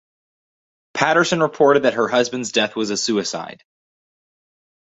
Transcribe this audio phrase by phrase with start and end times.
[0.95, 3.63] Patterson reported that her husband's death was a suicide.